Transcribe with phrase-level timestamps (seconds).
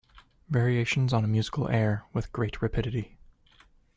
[0.49, 3.19] Variations on a musical air With great rapidity.